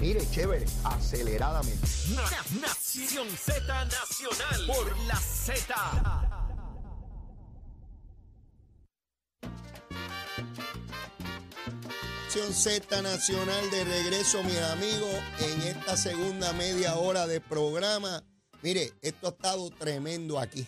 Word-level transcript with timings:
Mire, 0.00 0.28
chévere, 0.30 0.66
aceleradamente. 0.82 1.86
Nación 2.60 3.28
Z 3.28 3.84
Nacional 3.84 4.66
por 4.66 4.98
la 5.06 5.14
Z. 5.14 5.74
Nación 12.24 12.52
Z 12.52 13.02
Nacional 13.02 13.70
de 13.70 13.84
regreso, 13.84 14.42
mis 14.42 14.58
amigos, 14.58 15.14
en 15.38 15.62
esta 15.62 15.96
segunda 15.96 16.52
media 16.52 16.96
hora 16.96 17.28
de 17.28 17.40
programa. 17.40 18.24
Mire, 18.62 18.92
esto 19.02 19.28
ha 19.28 19.30
estado 19.30 19.70
tremendo 19.70 20.40
aquí. 20.40 20.66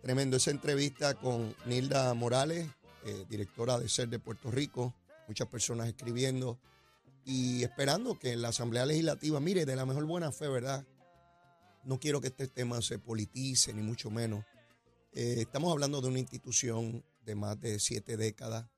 Tremendo 0.00 0.38
esa 0.38 0.52
entrevista 0.52 1.14
con 1.14 1.54
Nilda 1.66 2.14
Morales, 2.14 2.66
eh, 3.04 3.26
directora 3.28 3.78
de 3.78 3.90
SER 3.90 4.08
de 4.08 4.18
Puerto 4.18 4.50
Rico. 4.50 4.94
Muchas 5.26 5.48
personas 5.48 5.88
escribiendo 5.88 6.58
y 7.28 7.62
esperando 7.62 8.18
que 8.18 8.36
la 8.36 8.48
Asamblea 8.48 8.86
Legislativa, 8.86 9.38
mire, 9.38 9.66
de 9.66 9.76
la 9.76 9.84
mejor 9.84 10.06
buena 10.06 10.32
fe, 10.32 10.48
¿verdad? 10.48 10.86
No 11.84 12.00
quiero 12.00 12.22
que 12.22 12.28
este 12.28 12.48
tema 12.48 12.80
se 12.80 12.98
politice, 12.98 13.74
ni 13.74 13.82
mucho 13.82 14.10
menos. 14.10 14.46
Eh, 15.12 15.34
estamos 15.40 15.70
hablando 15.70 16.00
de 16.00 16.08
una 16.08 16.20
institución 16.20 17.04
de 17.20 17.34
más 17.34 17.60
de 17.60 17.80
siete 17.80 18.16
décadas, 18.16 18.70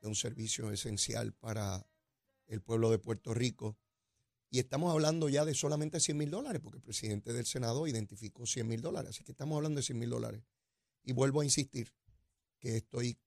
de 0.00 0.08
un 0.08 0.14
servicio 0.14 0.70
esencial 0.72 1.34
para 1.34 1.86
el 2.46 2.62
pueblo 2.62 2.90
de 2.90 2.98
Puerto 2.98 3.34
Rico. 3.34 3.76
Y 4.48 4.58
estamos 4.58 4.90
hablando 4.90 5.28
ya 5.28 5.44
de 5.44 5.52
solamente 5.52 6.00
100 6.00 6.16
mil 6.16 6.30
dólares, 6.30 6.62
porque 6.62 6.78
el 6.78 6.82
presidente 6.82 7.34
del 7.34 7.44
Senado 7.44 7.86
identificó 7.86 8.46
100 8.46 8.66
mil 8.66 8.80
dólares. 8.80 9.10
Así 9.10 9.22
que 9.22 9.32
estamos 9.32 9.54
hablando 9.54 9.80
de 9.80 9.82
100 9.82 9.98
mil 9.98 10.08
dólares. 10.08 10.42
Y 11.04 11.12
vuelvo 11.12 11.42
a 11.42 11.44
insistir 11.44 11.92
que 12.58 12.78
estoy, 12.78 13.18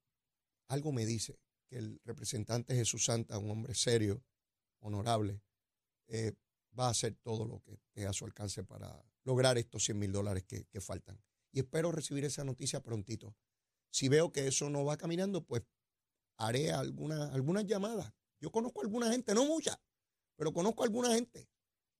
algo 0.70 0.92
me 0.92 1.06
dice 1.06 1.38
que 1.68 1.78
el 1.78 2.02
representante 2.04 2.74
Jesús 2.74 3.06
Santa, 3.06 3.38
un 3.38 3.52
hombre 3.52 3.76
serio, 3.76 4.24
honorable, 4.82 5.42
eh, 6.08 6.34
va 6.78 6.88
a 6.88 6.92
hacer 6.92 7.16
todo 7.24 7.46
lo 7.46 7.62
que 7.62 7.74
esté 7.74 8.06
a 8.06 8.14
su 8.14 8.26
alcance 8.26 8.64
para 8.64 9.04
lograr 9.24 9.58
estos 9.58 9.84
100 9.86 10.00
mil 10.00 10.12
dólares 10.12 10.44
que, 10.44 10.82
faltan. 10.82 11.22
Y 11.52 11.60
espero 11.60 11.92
recibir 11.92 12.26
esa 12.26 12.44
noticia 12.44 12.82
prontito. 12.82 13.36
Si 13.92 14.10
veo 14.10 14.32
que 14.32 14.48
eso 14.48 14.70
no 14.70 14.86
va 14.86 14.98
caminando, 14.98 15.46
pues 15.46 15.64
haré 16.38 16.72
alguna, 16.72 17.32
algunas 17.34 17.66
llamadas. 17.66 18.14
Yo 18.40 18.52
conozco 18.52 18.82
a 18.82 18.84
alguna 18.84 19.12
gente, 19.12 19.34
no 19.34 19.46
mucha, 19.46 19.80
pero 20.36 20.54
conozco 20.54 20.84
a 20.84 20.86
alguna 20.86 21.14
gente. 21.14 21.50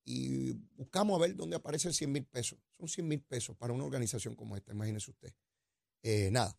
Y 0.04 0.54
buscamos 0.76 1.20
a 1.20 1.22
ver 1.22 1.36
dónde 1.36 1.56
aparecen 1.56 1.94
100 1.94 2.12
mil 2.12 2.26
pesos. 2.26 2.60
Son 2.72 2.88
100 2.88 3.08
mil 3.08 3.22
pesos 3.22 3.56
para 3.56 3.74
una 3.74 3.84
organización 3.84 4.36
como 4.36 4.58
esta, 4.58 4.72
imagínese 4.72 5.12
usted. 5.12 5.34
Eh, 6.02 6.30
nada. 6.32 6.58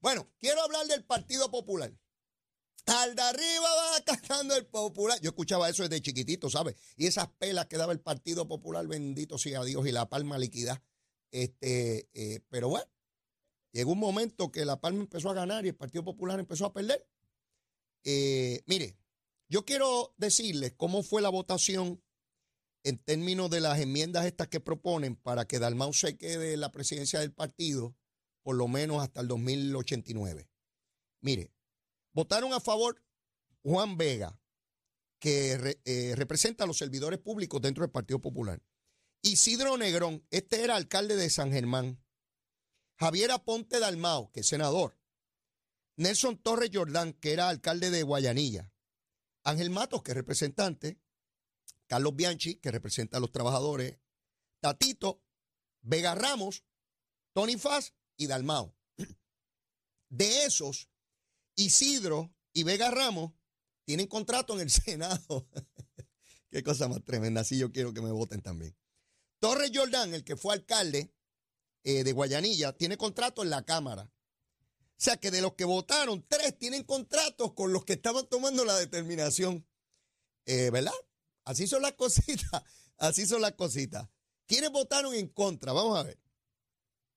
Bueno, 0.00 0.30
quiero 0.38 0.62
hablar 0.62 0.86
del 0.86 1.04
Partido 1.04 1.50
Popular. 1.50 1.92
Al 2.86 3.14
de 3.14 3.22
arriba 3.22 3.68
va 3.76 4.04
cantando 4.04 4.54
el 4.56 4.66
popular. 4.66 5.18
Yo 5.20 5.30
escuchaba 5.30 5.68
eso 5.68 5.82
desde 5.82 6.02
chiquitito, 6.02 6.50
¿sabes? 6.50 6.76
Y 6.96 7.06
esas 7.06 7.28
pelas 7.38 7.66
que 7.66 7.76
daba 7.76 7.92
el 7.92 8.00
Partido 8.00 8.46
Popular, 8.46 8.86
bendito 8.86 9.38
sea 9.38 9.64
Dios, 9.64 9.86
y 9.86 9.92
la 9.92 10.08
palma 10.08 10.38
liquidad. 10.38 10.82
Este, 11.30 12.08
eh, 12.12 12.40
pero 12.48 12.68
bueno, 12.68 12.86
llegó 13.72 13.92
un 13.92 13.98
momento 13.98 14.52
que 14.52 14.64
la 14.64 14.80
palma 14.80 15.00
empezó 15.00 15.30
a 15.30 15.34
ganar 15.34 15.64
y 15.64 15.68
el 15.68 15.76
Partido 15.76 16.04
Popular 16.04 16.38
empezó 16.38 16.66
a 16.66 16.72
perder. 16.72 17.06
Eh, 18.04 18.62
mire, 18.66 18.96
yo 19.48 19.64
quiero 19.64 20.14
decirles 20.18 20.74
cómo 20.76 21.02
fue 21.02 21.22
la 21.22 21.30
votación 21.30 22.02
en 22.82 22.98
términos 22.98 23.48
de 23.48 23.60
las 23.60 23.80
enmiendas 23.80 24.26
estas 24.26 24.48
que 24.48 24.60
proponen 24.60 25.16
para 25.16 25.46
que 25.46 25.58
Dalmau 25.58 25.94
se 25.94 26.18
quede 26.18 26.52
en 26.52 26.60
la 26.60 26.70
presidencia 26.70 27.20
del 27.20 27.32
partido 27.32 27.96
por 28.44 28.56
lo 28.56 28.68
menos 28.68 29.02
hasta 29.02 29.22
el 29.22 29.28
2089. 29.28 30.48
Mire, 31.20 31.50
Votaron 32.14 32.52
a 32.52 32.60
favor 32.60 33.02
Juan 33.62 33.96
Vega, 33.96 34.40
que 35.18 35.80
eh, 35.84 36.14
representa 36.16 36.64
a 36.64 36.66
los 36.66 36.78
servidores 36.78 37.18
públicos 37.18 37.60
dentro 37.60 37.82
del 37.82 37.90
Partido 37.90 38.20
Popular. 38.20 38.62
Isidro 39.20 39.76
Negrón, 39.76 40.24
este 40.30 40.62
era 40.62 40.76
alcalde 40.76 41.16
de 41.16 41.28
San 41.28 41.50
Germán. 41.50 42.00
Javier 42.96 43.32
Aponte 43.32 43.80
Dalmao, 43.80 44.30
que 44.30 44.40
es 44.40 44.46
senador. 44.46 44.96
Nelson 45.96 46.38
Torres 46.38 46.70
Jordán, 46.72 47.14
que 47.14 47.32
era 47.32 47.48
alcalde 47.48 47.90
de 47.90 48.02
Guayanilla. 48.02 48.72
Ángel 49.42 49.70
Matos, 49.70 50.02
que 50.02 50.12
es 50.12 50.16
representante. 50.16 51.00
Carlos 51.86 52.14
Bianchi, 52.14 52.56
que 52.56 52.70
representa 52.70 53.16
a 53.16 53.20
los 53.20 53.32
trabajadores. 53.32 53.98
Tatito, 54.60 55.22
Vega 55.82 56.14
Ramos, 56.14 56.64
Tony 57.32 57.56
Faz 57.56 57.94
y 58.16 58.26
Dalmao. 58.26 58.76
De 60.08 60.44
esos, 60.44 60.88
Isidro 61.56 62.34
y 62.52 62.62
Vega 62.62 62.90
Ramos 62.90 63.32
tienen 63.84 64.06
contrato 64.06 64.54
en 64.54 64.60
el 64.60 64.70
Senado. 64.70 65.48
Qué 66.50 66.62
cosa 66.62 66.88
más 66.88 67.02
tremenda. 67.04 67.40
Así 67.40 67.58
yo 67.58 67.72
quiero 67.72 67.92
que 67.92 68.00
me 68.00 68.12
voten 68.12 68.40
también. 68.40 68.76
Torres 69.40 69.72
Jordán, 69.74 70.14
el 70.14 70.24
que 70.24 70.36
fue 70.36 70.54
alcalde 70.54 71.12
eh, 71.82 72.04
de 72.04 72.12
Guayanilla, 72.12 72.72
tiene 72.72 72.96
contrato 72.96 73.42
en 73.42 73.50
la 73.50 73.64
Cámara. 73.64 74.04
O 74.04 75.00
sea 75.04 75.16
que 75.16 75.30
de 75.30 75.42
los 75.42 75.54
que 75.54 75.64
votaron, 75.64 76.24
tres 76.28 76.56
tienen 76.56 76.84
contratos 76.84 77.52
con 77.54 77.72
los 77.72 77.84
que 77.84 77.94
estaban 77.94 78.26
tomando 78.28 78.64
la 78.64 78.78
determinación. 78.78 79.66
Eh, 80.46 80.70
¿Verdad? 80.70 80.92
Así 81.44 81.66
son 81.66 81.82
las 81.82 81.92
cositas. 81.96 82.62
Así 82.96 83.26
son 83.26 83.42
las 83.42 83.52
cositas. 83.52 84.08
¿Quiénes 84.46 84.70
votaron 84.70 85.14
en 85.14 85.28
contra? 85.28 85.72
Vamos 85.72 85.98
a 85.98 86.04
ver. 86.04 86.18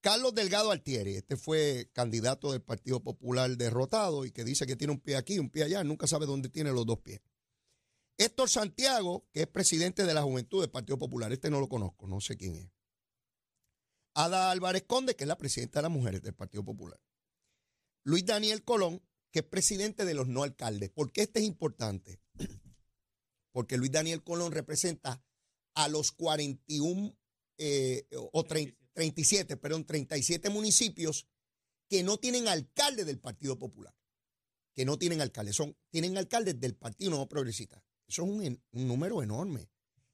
Carlos 0.08 0.34
Delgado 0.34 0.72
Altieri, 0.72 1.18
este 1.18 1.36
fue 1.36 1.90
candidato 1.92 2.54
del 2.54 2.62
Partido 2.62 3.04
Popular 3.04 3.58
derrotado 3.58 4.24
y 4.24 4.32
que 4.32 4.46
dice 4.46 4.66
que 4.66 4.78
tiene 4.78 4.94
un 4.94 5.02
pie 5.02 5.18
aquí, 5.18 5.38
un 5.38 5.50
pie 5.50 5.66
allá, 5.66 5.84
nunca 5.84 6.08
sabe 6.08 6.26
dónde 6.26 6.48
tiene 6.48 6.72
los 6.72 6.86
dos 6.86 7.00
pies. 7.00 7.20
Héctor 8.18 8.50
Santiago, 8.50 9.28
que 9.34 9.42
es 9.42 9.48
presidente 9.48 10.06
de 10.06 10.14
la 10.14 10.22
Juventud 10.22 10.62
del 10.62 10.72
Partido 10.72 10.98
Popular, 10.98 11.34
este 11.34 11.50
no 11.50 11.60
lo 11.60 11.68
conozco, 11.68 12.08
no 12.08 12.22
sé 12.22 12.38
quién 12.38 12.56
es. 12.56 12.72
Ada 14.14 14.50
Álvarez 14.50 14.86
Conde, 14.88 15.18
que 15.18 15.26
es 15.26 15.28
la 15.28 15.38
presidenta 15.38 15.80
de 15.80 15.84
las 15.84 15.92
mujeres 15.92 16.22
del 16.22 16.34
Partido 16.34 16.64
Popular. 16.64 17.02
Luis 18.06 18.26
Daniel 18.26 18.64
Colón, 18.64 19.04
que 19.30 19.40
es 19.40 19.46
presidente 19.46 20.06
de 20.06 20.14
los 20.14 20.30
no 20.30 20.44
alcaldes. 20.44 20.90
¿Por 20.90 21.12
qué 21.12 21.24
este 21.24 21.42
es 21.42 21.46
importante? 21.46 22.22
Porque 23.52 23.76
Luis 23.76 23.92
Daniel 23.92 24.24
Colón 24.24 24.54
representa 24.54 25.22
a 25.74 25.90
los 25.90 26.14
41 26.14 27.14
eh, 27.58 28.08
o 28.32 28.46
30, 28.46 28.87
37, 28.98 29.58
perdón, 29.58 29.86
37 29.86 30.50
municipios 30.50 31.28
que 31.88 32.02
no 32.02 32.18
tienen 32.18 32.48
alcalde 32.48 33.06
del 33.06 33.20
Partido 33.20 33.60
Popular. 33.60 33.96
Que 34.74 34.86
no 34.86 34.98
tienen 34.98 35.22
alcalde. 35.22 35.54
Son, 35.54 35.78
tienen 35.92 36.18
alcaldes 36.18 36.60
del 36.60 36.76
Partido 36.76 37.12
Nuevo 37.12 37.30
Progresista. 37.30 37.84
Eso 38.08 38.24
es 38.24 38.28
un, 38.28 38.60
número 38.72 39.22
enorme. 39.22 39.70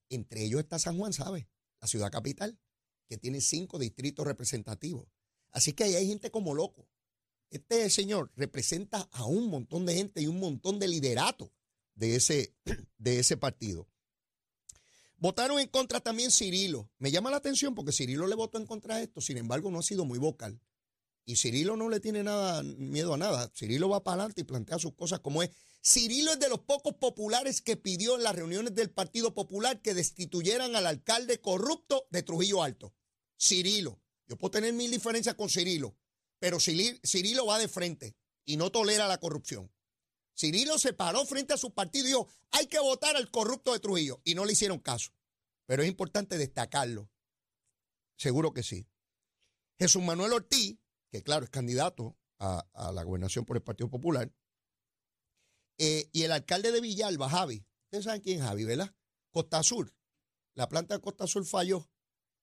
Entre 0.10 0.44
ellos 0.44 0.60
está 0.60 0.80
San 0.80 0.98
Juan, 0.98 1.14
¿sabe? 1.14 1.48
La 1.80 1.88
ciudad 1.88 2.12
capital, 2.12 2.60
que 3.08 3.18
tiene 3.18 3.40
cinco 3.40 3.80
distritos 3.80 4.28
representativos. 4.28 5.08
Así 5.52 5.72
que 5.72 5.86
ahí 5.86 5.96
hay 5.96 6.08
gente 6.08 6.30
como 6.30 6.54
loco. 6.54 6.90
Este 7.52 7.90
señor 7.90 8.34
representa 8.36 9.08
a 9.14 9.24
un 9.24 9.48
montón 9.48 9.86
de 9.86 9.96
gente 9.96 10.22
y 10.22 10.28
un 10.28 10.42
montón 10.42 10.78
de 10.78 10.90
liderato 10.90 11.54
de 11.96 12.18
ese, 12.18 12.54
de 12.98 13.20
ese 13.20 13.38
partido. 13.38 13.88
Votaron 15.24 15.58
en 15.58 15.70
contra 15.70 16.02
también 16.02 16.32
Cirilo. 16.32 16.92
Me 16.98 17.10
llama 17.10 17.32
la 17.32 17.38
atención 17.38 17.74
porque 17.74 17.94
Cirilo 17.94 18.28
le 18.28 18.36
votó 18.36 18.58
en 18.58 18.66
contra 18.66 18.98
de 18.98 19.04
esto, 19.04 19.22
sin 19.22 19.38
embargo 19.38 19.72
no 19.72 19.80
ha 19.80 19.82
sido 19.82 20.04
muy 20.04 20.20
vocal. 20.20 20.60
Y 21.24 21.38
Cirilo 21.38 21.78
no 21.78 21.88
le 21.88 22.02
tiene 22.02 22.24
nada 22.24 22.62
miedo 22.62 23.14
a 23.14 23.18
nada. 23.18 23.50
Cirilo 23.56 23.88
va 23.88 24.04
para 24.04 24.16
adelante 24.16 24.42
y 24.42 24.44
plantea 24.44 24.80
sus 24.80 24.96
cosas 24.96 25.22
como 25.22 25.42
es. 25.42 25.52
Cirilo 25.82 26.34
es 26.34 26.40
de 26.40 26.50
los 26.50 26.60
pocos 26.60 26.96
populares 26.96 27.62
que 27.62 27.78
pidió 27.78 28.18
en 28.18 28.24
las 28.24 28.36
reuniones 28.36 28.76
del 28.76 28.92
Partido 28.92 29.34
Popular 29.34 29.82
que 29.82 29.94
destituyeran 29.94 30.76
al 30.76 30.88
alcalde 30.88 31.40
corrupto 31.40 32.06
de 32.10 32.22
Trujillo 32.22 32.62
Alto. 32.62 32.94
Cirilo. 33.40 34.02
Yo 34.28 34.38
puedo 34.38 34.52
tener 34.52 34.74
mil 34.74 34.92
diferencias 34.92 35.36
con 35.36 35.50
Cirilo, 35.50 35.96
pero 36.38 36.58
Cirilo 36.60 37.46
va 37.46 37.60
de 37.60 37.70
frente 37.70 38.18
y 38.44 38.58
no 38.58 38.74
tolera 38.74 39.08
la 39.08 39.22
corrupción. 39.22 39.72
Cirilo 40.36 40.78
se 40.80 40.94
paró 40.94 41.26
frente 41.26 41.54
a 41.54 41.58
su 41.58 41.74
partido 41.74 42.06
y 42.06 42.10
dijo, 42.10 42.28
hay 42.52 42.68
que 42.68 42.80
votar 42.80 43.16
al 43.16 43.30
corrupto 43.30 43.74
de 43.74 43.80
Trujillo. 43.80 44.22
Y 44.24 44.36
no 44.36 44.46
le 44.46 44.54
hicieron 44.54 44.80
caso. 44.80 45.12
Pero 45.66 45.84
es 45.84 45.90
importante 45.90 46.38
destacarlo. 46.38 47.10
Seguro 48.18 48.54
que 48.54 48.63
sí. 48.63 48.88
Jesús 49.78 50.02
Manuel 50.04 50.34
Ortiz, 50.34 50.78
que 51.10 51.24
claro, 51.24 51.46
es 51.46 51.50
candidato 51.50 52.18
a, 52.40 52.66
la 52.94 53.04
gobernación 53.04 53.46
por 53.46 53.57
el 53.57 53.63
Partido 53.63 53.90
Popular, 53.90 54.31
eh, 55.78 56.10
y 56.12 56.24
el 56.24 56.31
alcalde 56.31 56.72
de 56.72 56.81
Villalba, 56.81 57.30
Javi. 57.30 57.66
Ustedes 57.86 58.06
saben 58.06 58.22
quién 58.22 58.40
es 58.40 58.46
Javi, 58.46 58.66
¿verdad? 58.66 58.94
Costa 59.31 59.63
Sur. 59.63 59.96
La 60.54 60.68
planta 60.68 60.96
de 60.96 61.02
Costa 61.02 61.25
Sur 61.25 61.46
falló, 61.46 61.90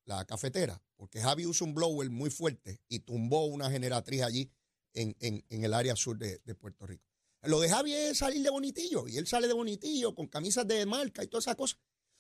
la 0.05 0.25
cafetera, 0.25 0.82
porque 0.97 1.20
Javi 1.20 1.47
usa 1.47 1.67
un 1.67 1.75
blower 1.75 2.11
muy 2.11 2.31
fuerte 2.31 2.81
y 2.88 3.00
tumbó 3.00 3.44
una 3.44 3.70
generatriz 3.70 4.23
allí 4.23 4.50
en, 4.94 5.14
el 5.49 5.75
área 5.75 5.94
sur 5.94 6.19
de 6.19 6.55
Puerto 6.56 6.87
Rico. 6.87 7.10
Lo 7.42 7.60
de 7.60 7.70
Javi 7.70 7.94
es 7.94 8.19
salir 8.19 8.42
de 8.42 8.50
bonitillo 8.50 9.08
y 9.08 9.16
él 9.16 9.26
sale 9.26 9.48
de 9.48 9.54
bonitillo 9.54 10.14
con 10.14 10.26
camisas 10.26 10.66
de 10.66 10.84
marca 10.84 11.25
y 11.25 11.26
todas 11.26 11.44
esas 11.44 11.56
cosas. 11.56 11.78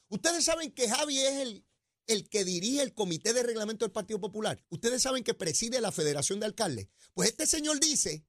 Ustedes 0.08 0.44
saben 0.44 0.72
que 0.72 0.88
Javi 0.88 1.18
es 1.18 1.34
el, 1.40 1.66
el 2.06 2.28
que 2.28 2.44
dirige 2.44 2.82
el 2.82 2.94
comité 2.94 3.32
de 3.32 3.42
reglamento 3.42 3.84
del 3.84 3.92
Partido 3.92 4.18
Popular. 4.18 4.64
Ustedes 4.70 5.02
saben 5.02 5.22
que 5.22 5.34
preside 5.34 5.80
la 5.80 5.92
Federación 5.92 6.40
de 6.40 6.46
Alcaldes. 6.46 6.88
Pues 7.12 7.28
este 7.28 7.46
señor 7.46 7.80
dice 7.80 8.24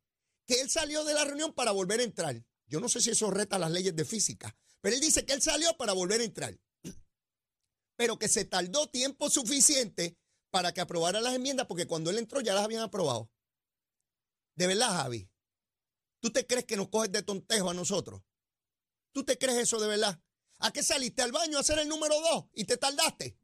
que 0.46 0.62
él 0.62 0.70
salió 0.70 1.06
de 1.06 1.14
la 1.14 1.24
reunión 1.24 1.54
para 1.54 1.72
volver 1.72 2.02
a 2.02 2.04
entrar. 2.04 2.44
Yo 2.68 2.80
no 2.80 2.90
sé 2.90 3.02
si 3.02 3.10
eso 3.10 3.32
reta 3.32 3.58
las 3.58 3.72
leyes 3.72 3.96
de 3.96 4.06
física, 4.06 4.56
Pero 4.82 4.96
él 4.96 5.02
dice 5.02 5.26
que 5.26 5.34
él 5.34 5.42
salió 5.42 5.76
para 5.78 5.94
volver 5.94 6.22
a 6.22 6.26
entrar. 6.26 6.60
Pero 7.96 8.20
que 8.20 8.28
se 8.28 8.46
tardó 8.46 8.90
tiempo 8.90 9.30
suficiente 9.30 10.18
para 10.50 10.74
que 10.74 10.82
aprobara 10.82 11.22
las 11.22 11.36
enmiendas, 11.36 11.68
porque 11.68 11.88
cuando 11.88 12.10
él 12.10 12.18
entró 12.18 12.42
ya 12.42 12.54
las 12.54 12.64
habían 12.64 12.82
aprobado. 12.82 13.32
De 14.56 14.68
verdad, 14.68 14.90
Javi, 14.90 15.30
¿tú 16.22 16.32
te 16.32 16.48
crees 16.48 16.66
que 16.66 16.78
nos 16.78 16.88
coges 16.88 17.12
de 17.12 17.24
tontejo 17.24 17.70
a 17.70 17.74
nosotros? 17.74 18.22
¿Tú 19.12 19.26
te 19.26 19.38
crees 19.38 19.58
eso 19.58 19.80
de 19.80 19.88
verdad? 19.88 20.22
¿A 20.60 20.72
qué 20.72 20.84
saliste 20.84 21.22
al 21.22 21.34
baño 21.34 21.58
a 21.58 21.62
hacer 21.62 21.80
el 21.80 21.90
número 21.90 22.16
dos 22.22 22.46
y 22.54 22.64
te 22.64 22.78
tardaste? 22.78 23.38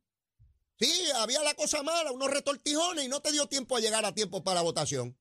Sí, 0.80 1.12
había 1.16 1.42
la 1.42 1.56
cosa 1.56 1.82
mala, 1.82 2.12
unos 2.12 2.30
retortijones 2.30 3.04
y 3.04 3.08
no 3.08 3.20
te 3.20 3.32
dio 3.32 3.48
tiempo 3.48 3.76
a 3.76 3.80
llegar 3.80 4.06
a 4.06 4.14
tiempo 4.14 4.44
para 4.44 4.56
la 4.56 4.62
votación. 4.62 5.18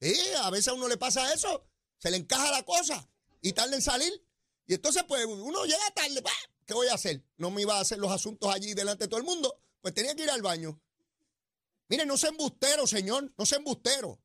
Sí, 0.00 0.16
a 0.38 0.48
veces 0.50 0.68
a 0.68 0.72
uno 0.72 0.88
le 0.88 0.96
pasa 0.96 1.34
eso, 1.34 1.66
se 1.98 2.10
le 2.10 2.16
encaja 2.16 2.50
la 2.50 2.62
cosa 2.62 3.10
y 3.42 3.52
tarda 3.52 3.74
en 3.74 3.82
salir. 3.82 4.24
Y 4.66 4.74
entonces, 4.74 5.02
pues, 5.08 5.26
uno 5.26 5.64
llega 5.64 5.90
tarde, 5.94 6.22
¿qué 6.64 6.74
voy 6.74 6.86
a 6.86 6.94
hacer? 6.94 7.24
No 7.36 7.50
me 7.50 7.62
iba 7.62 7.76
a 7.76 7.80
hacer 7.80 7.98
los 7.98 8.12
asuntos 8.12 8.54
allí 8.54 8.72
delante 8.72 9.04
de 9.04 9.08
todo 9.08 9.18
el 9.18 9.26
mundo, 9.26 9.60
pues 9.80 9.92
tenía 9.92 10.14
que 10.14 10.22
ir 10.22 10.30
al 10.30 10.42
baño. 10.42 10.80
Mire, 11.88 12.06
no 12.06 12.16
sea 12.16 12.30
embustero, 12.30 12.86
señor, 12.86 13.32
no 13.36 13.44
sea 13.44 13.58
embustero. 13.58 14.20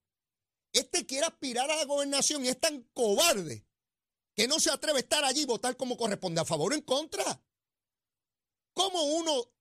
Este 0.75 1.05
quiere 1.05 1.25
aspirar 1.25 1.71
a 1.71 1.77
la 1.77 1.85
gobernación 1.85 2.43
y 2.43 2.49
es 2.49 2.59
tan 2.59 2.83
cobarde 2.93 3.65
que 4.35 4.45
no 4.45 4.59
se 4.59 4.69
atreve 4.69 4.97
a 4.97 5.01
estar 5.03 5.23
allí 5.23 5.43
y 5.43 5.45
votar 5.45 5.77
como 5.77 5.95
corresponde, 5.95 6.41
a 6.41 6.45
favor 6.45 6.73
o 6.73 6.75
en 6.75 6.81
contra. 6.81 7.41
¿Cómo 8.73 9.01
uno, 9.03 9.53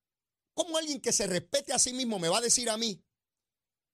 cómo 0.54 0.76
alguien 0.76 1.00
que 1.00 1.12
se 1.12 1.28
respete 1.28 1.72
a 1.72 1.78
sí 1.78 1.92
mismo 1.92 2.18
me 2.18 2.28
va 2.28 2.38
a 2.38 2.40
decir 2.40 2.68
a 2.68 2.76
mí 2.76 3.00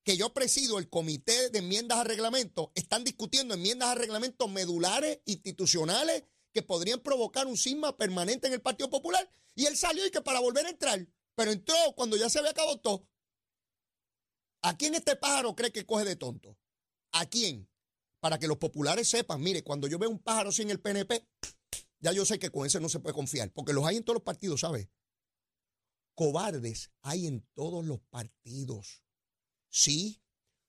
que 0.03 0.17
yo 0.17 0.33
presido 0.33 0.79
el 0.79 0.89
comité 0.89 1.51
de 1.51 1.59
enmiendas 1.59 1.99
a 1.99 2.03
reglamento, 2.03 2.71
están 2.73 3.03
discutiendo 3.03 3.53
enmiendas 3.53 3.89
a 3.89 3.95
reglamento 3.95 4.47
medulares, 4.47 5.19
institucionales, 5.25 6.23
que 6.51 6.63
podrían 6.63 7.01
provocar 7.01 7.45
un 7.45 7.55
cisma 7.55 7.95
permanente 7.97 8.47
en 8.47 8.53
el 8.53 8.63
Partido 8.63 8.89
Popular? 8.89 9.31
Y 9.53 9.67
él 9.67 9.77
salió 9.77 10.03
y 10.07 10.09
que 10.09 10.21
para 10.21 10.39
volver 10.39 10.65
a 10.65 10.71
entrar, 10.71 11.07
pero 11.35 11.51
entró 11.51 11.75
cuando 11.95 12.17
ya 12.17 12.31
se 12.31 12.39
había 12.39 12.49
acabado 12.49 12.79
todo. 12.79 13.07
¿A 14.63 14.75
quién 14.75 14.95
este 14.95 15.15
pájaro 15.15 15.55
cree 15.55 15.71
que 15.71 15.85
coge 15.85 16.03
de 16.03 16.15
tonto? 16.15 16.57
¿A 17.11 17.25
quién? 17.25 17.71
para 18.21 18.37
que 18.37 18.47
los 18.47 18.57
populares 18.57 19.09
sepan, 19.09 19.41
mire, 19.41 19.63
cuando 19.63 19.87
yo 19.87 19.99
veo 19.99 20.09
un 20.09 20.19
pájaro 20.19 20.51
sin 20.51 20.69
el 20.69 20.79
PNP, 20.79 21.27
ya 21.99 22.13
yo 22.13 22.23
sé 22.23 22.39
que 22.39 22.51
con 22.51 22.65
ese 22.65 22.79
no 22.79 22.87
se 22.87 22.99
puede 22.99 23.15
confiar, 23.15 23.51
porque 23.51 23.73
los 23.73 23.85
hay 23.85 23.97
en 23.97 24.03
todos 24.03 24.15
los 24.15 24.23
partidos, 24.23 24.61
¿sabes? 24.61 24.87
Cobardes 26.13 26.91
hay 27.01 27.25
en 27.25 27.41
todos 27.55 27.83
los 27.83 27.99
partidos. 28.11 29.03
Sí, 29.69 30.21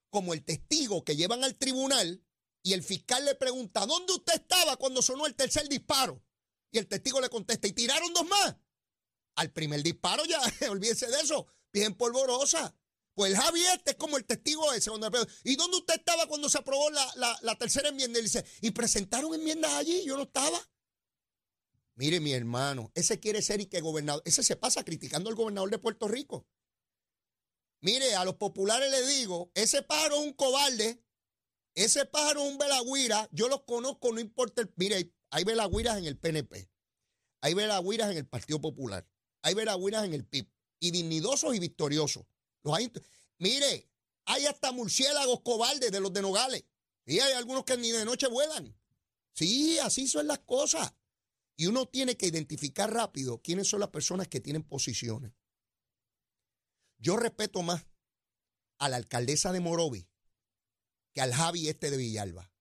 como 0.09 0.33
el 0.33 0.45
testigo 0.45 1.05
que 1.05 1.15
llevan 1.15 1.45
al 1.45 1.57
tribunal 1.57 2.25
y 2.63 2.73
el 2.73 2.83
fiscal 2.83 3.25
le 3.25 3.35
pregunta, 3.35 3.85
¿dónde 3.85 4.15
usted 4.15 4.35
estaba 4.35 4.77
cuando 4.77 5.03
sonó 5.03 5.27
el 5.27 5.35
tercer 5.35 5.69
disparo? 5.69 6.25
Y 6.71 6.79
el 6.79 6.89
testigo 6.89 7.21
le 7.21 7.29
contesta, 7.29 7.69
¿y 7.69 7.73
tiraron 7.73 8.15
dos 8.15 8.27
más? 8.27 8.57
Al 9.35 9.53
primer 9.53 9.83
disparo 9.83 10.25
ya, 10.25 10.41
olvídese 10.71 11.07
de 11.07 11.21
eso, 11.21 11.47
bien 11.71 11.95
polvorosa. 11.97 12.75
Pues 13.15 13.33
el 13.33 13.39
Javi 13.39 13.63
este 13.75 13.91
es 13.93 13.97
como 13.97 14.17
el 14.17 14.25
testigo 14.25 14.73
ese. 14.73 14.91
¿Y 15.45 15.57
dónde 15.57 15.77
usted 15.77 15.95
estaba 15.95 16.27
cuando 16.27 16.49
se 16.49 16.59
aprobó 16.59 16.91
la, 16.91 17.57
tercera 17.59 17.91
enmienda? 17.91 18.19
Y 18.19 18.23
dice, 18.23 18.45
¿y 18.61 18.71
presentaron 18.71 19.35
enmiendas 19.35 19.73
allí? 19.75 20.05
Yo 20.05 20.17
no 20.17 20.23
estaba. 20.25 20.59
Mire, 21.95 22.21
mi 22.21 22.33
hermano, 22.33 22.91
ese 22.95 23.21
quiere 23.21 23.43
ser 23.43 23.61
y 23.61 23.67
que 23.67 23.81
gobernador, 23.81 24.23
ese 24.25 24.43
se 24.43 24.57
pasa 24.57 24.83
criticando 24.83 25.29
al 25.29 25.37
gobernador 25.37 25.71
de 25.71 25.79
Puerto 25.79 26.09
Rico. 26.09 26.47
Mire, 27.81 28.15
a 28.15 28.25
los 28.25 28.37
populares 28.37 28.91
les 28.91 29.09
digo, 29.09 29.51
ese 29.55 29.83
pájaro 29.83 30.17
es 30.17 30.23
un 30.23 30.33
cobarde, 30.33 31.05
ese 31.75 32.07
pájaro 32.07 32.45
es 32.45 32.51
un 32.51 32.59
velagüira, 32.59 33.29
yo 33.33 33.49
los 33.49 33.65
conozco, 33.65 34.13
no 34.13 34.21
importa 34.21 34.63
el... 34.63 34.73
Mire, 34.77 35.13
hay 35.31 35.45
velagüiras 35.45 35.99
en 35.99 36.07
el 36.07 36.17
PNP, 36.17 36.71
hay 37.41 37.55
velagüiras 37.55 38.11
en 38.11 38.19
el 38.19 38.27
Partido 38.27 38.61
Popular, 38.61 39.07
hay 39.43 39.55
velagüiras 39.55 40.05
en 40.05 40.15
el 40.15 40.25
PIB, 40.25 40.49
y 40.81 40.93
dignidosos 40.93 41.55
y 41.55 41.59
victoriosos. 41.59 42.25
Mire, 43.39 43.91
hay 44.25 44.47
hasta 44.47 44.73
murciélagos 44.73 45.41
cobardes 45.41 45.91
de 45.91 46.01
los 46.01 46.13
de 46.13 46.23
Nogales. 46.23 46.65
Y 47.05 47.19
hay 47.19 47.33
algunos 47.33 47.65
que 47.65 47.77
ni 47.77 47.91
de 47.91 48.05
noche 48.05 48.29
vuelan. 48.29 48.77
Sí, 49.33 49.79
así 49.79 50.07
son 50.07 50.27
las 50.27 50.41
cosas. 50.41 50.95
Y 51.57 51.67
uno 51.67 51.87
tiene 51.87 52.17
que 52.17 52.27
identificar 52.27 52.93
rápido 52.93 53.43
quiénes 53.43 53.69
son 53.69 53.81
las 53.81 53.91
personas 53.91 54.29
que 54.29 54.41
tienen 54.41 54.63
posiciones. 54.63 55.33
Yo 56.99 57.17
respeto 57.17 57.63
más 57.63 57.87
a 58.79 58.89
la 58.89 58.97
alcaldesa 58.97 59.53
de 59.53 59.61
Morovi 59.61 60.09
que 61.13 61.21
al 61.21 61.33
Javi 61.33 61.69
este 61.69 61.91
de 61.91 61.97
Villalba. 61.97 62.53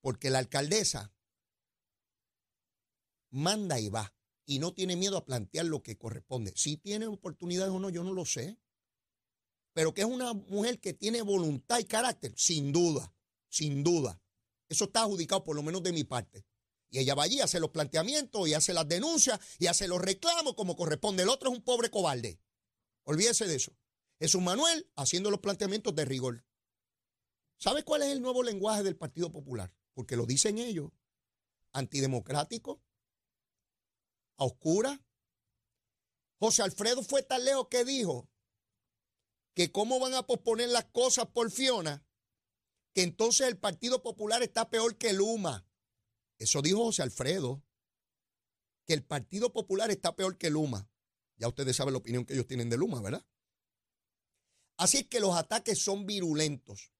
Porque 0.00 0.30
la 0.30 0.38
alcaldesa 0.38 1.14
manda 3.30 3.78
y 3.78 3.88
va 3.88 4.14
y 4.46 4.58
no 4.58 4.74
tiene 4.74 4.96
miedo 4.96 5.16
a 5.16 5.24
plantear 5.24 5.66
lo 5.66 5.82
que 5.82 5.96
corresponde. 5.96 6.52
Si 6.56 6.76
tiene 6.76 7.06
oportunidades 7.06 7.72
o 7.72 7.78
no, 7.78 7.90
yo 7.90 8.02
no 8.02 8.12
lo 8.12 8.24
sé 8.24 8.58
pero 9.72 9.94
que 9.94 10.02
es 10.02 10.06
una 10.06 10.32
mujer 10.32 10.80
que 10.80 10.92
tiene 10.92 11.22
voluntad 11.22 11.78
y 11.78 11.84
carácter, 11.84 12.32
sin 12.36 12.72
duda, 12.72 13.12
sin 13.48 13.82
duda. 13.82 14.20
Eso 14.68 14.84
está 14.84 15.02
adjudicado 15.02 15.44
por 15.44 15.56
lo 15.56 15.62
menos 15.62 15.82
de 15.82 15.92
mi 15.92 16.04
parte. 16.04 16.46
Y 16.90 16.98
ella 16.98 17.14
va 17.14 17.24
allí, 17.24 17.40
hace 17.40 17.58
los 17.58 17.70
planteamientos 17.70 18.46
y 18.48 18.54
hace 18.54 18.74
las 18.74 18.86
denuncias 18.86 19.40
y 19.58 19.66
hace 19.66 19.88
los 19.88 20.00
reclamos 20.00 20.54
como 20.54 20.76
corresponde. 20.76 21.22
El 21.22 21.30
otro 21.30 21.50
es 21.50 21.56
un 21.56 21.64
pobre 21.64 21.90
cobarde. 21.90 22.38
Olvídese 23.04 23.46
de 23.46 23.56
eso. 23.56 23.72
Es 24.18 24.34
un 24.34 24.44
Manuel 24.44 24.90
haciendo 24.94 25.30
los 25.30 25.40
planteamientos 25.40 25.94
de 25.94 26.04
rigor. 26.04 26.44
¿Sabe 27.56 27.82
cuál 27.82 28.02
es 28.02 28.08
el 28.08 28.20
nuevo 28.20 28.42
lenguaje 28.42 28.82
del 28.82 28.96
Partido 28.96 29.32
Popular? 29.32 29.74
Porque 29.94 30.16
lo 30.16 30.26
dicen 30.26 30.58
ellos. 30.58 30.90
Antidemocrático, 31.72 32.82
a 34.36 34.44
oscura. 34.44 35.02
José 36.38 36.62
Alfredo 36.62 37.02
fue 37.02 37.22
tan 37.22 37.44
lejos 37.44 37.68
que 37.68 37.84
dijo 37.84 38.28
que 39.54 39.70
cómo 39.70 39.98
van 40.00 40.14
a 40.14 40.26
posponer 40.26 40.68
las 40.68 40.84
cosas 40.86 41.26
por 41.26 41.50
Fiona, 41.50 42.04
que 42.94 43.02
entonces 43.02 43.46
el 43.46 43.58
Partido 43.58 44.02
Popular 44.02 44.42
está 44.42 44.70
peor 44.70 44.96
que 44.96 45.12
Luma. 45.12 45.66
Eso 46.38 46.62
dijo 46.62 46.84
José 46.84 47.02
Alfredo, 47.02 47.62
que 48.86 48.94
el 48.94 49.04
Partido 49.04 49.52
Popular 49.52 49.90
está 49.90 50.14
peor 50.16 50.38
que 50.38 50.50
Luma. 50.50 50.88
Ya 51.36 51.48
ustedes 51.48 51.76
saben 51.76 51.94
la 51.94 51.98
opinión 51.98 52.24
que 52.24 52.34
ellos 52.34 52.46
tienen 52.46 52.70
de 52.70 52.76
Luma, 52.76 53.00
¿verdad? 53.00 53.24
Así 54.76 54.98
es 54.98 55.06
que 55.06 55.20
los 55.20 55.36
ataques 55.36 55.78
son 55.78 56.06
virulentos 56.06 56.92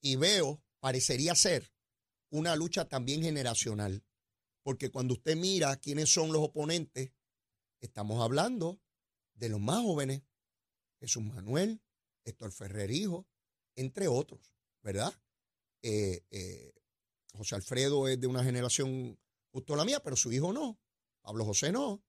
y 0.00 0.16
veo, 0.16 0.62
parecería 0.80 1.34
ser, 1.34 1.72
una 2.30 2.56
lucha 2.56 2.88
también 2.88 3.22
generacional. 3.22 4.04
Porque 4.62 4.90
cuando 4.90 5.14
usted 5.14 5.36
mira 5.36 5.76
quiénes 5.76 6.12
son 6.12 6.32
los 6.32 6.42
oponentes, 6.42 7.12
estamos 7.80 8.22
hablando 8.22 8.80
de 9.34 9.48
los 9.48 9.60
más 9.60 9.82
jóvenes. 9.82 10.22
Jesús 10.98 11.22
Manuel, 11.22 11.80
Héctor 12.24 12.52
Ferrer 12.52 12.90
Hijo, 12.90 13.26
entre 13.76 14.08
otros, 14.08 14.54
¿verdad? 14.82 15.12
Eh, 15.82 16.24
eh, 16.30 16.72
José 17.34 17.54
Alfredo 17.54 18.08
es 18.08 18.20
de 18.20 18.26
una 18.26 18.44
generación 18.44 19.18
justo 19.52 19.76
la 19.76 19.84
mía, 19.84 20.00
pero 20.02 20.16
su 20.16 20.32
hijo 20.32 20.52
no. 20.52 20.80
Pablo 21.22 21.44
José 21.44 21.72
no. 21.72 22.02